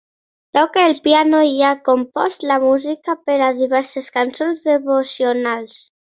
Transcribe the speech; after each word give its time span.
Toca 0.57 0.85
el 0.91 0.95
piano 1.07 1.41
i 1.49 1.53
ha 1.67 1.73
compost 1.89 2.47
la 2.53 2.57
música 2.65 3.17
per 3.29 3.37
a 3.49 3.51
diverses 3.61 4.09
cançons 4.19 4.67
devocionals. 4.73 5.81